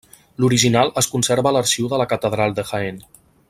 [0.43, 3.03] L'original es conserva a l'arxiu de la catedral de Jaén.